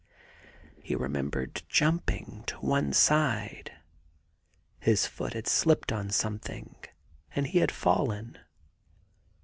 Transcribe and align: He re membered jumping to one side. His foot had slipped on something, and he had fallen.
He 0.81 0.95
re 0.95 1.07
membered 1.09 1.61
jumping 1.69 2.43
to 2.47 2.55
one 2.57 2.91
side. 2.91 3.71
His 4.79 5.05
foot 5.05 5.33
had 5.33 5.45
slipped 5.47 5.91
on 5.91 6.09
something, 6.09 6.75
and 7.35 7.45
he 7.45 7.59
had 7.59 7.71
fallen. 7.71 8.39